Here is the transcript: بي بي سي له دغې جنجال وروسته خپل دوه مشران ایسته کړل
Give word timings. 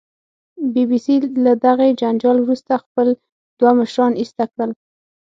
بي 0.73 0.83
بي 0.89 0.97
سي 1.05 1.15
له 1.43 1.53
دغې 1.65 1.89
جنجال 2.01 2.37
وروسته 2.41 2.73
خپل 2.83 3.07
دوه 3.59 3.71
مشران 3.79 4.11
ایسته 4.21 4.43
کړل 4.53 4.71